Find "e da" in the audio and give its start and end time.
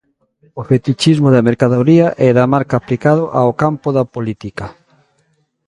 2.25-2.45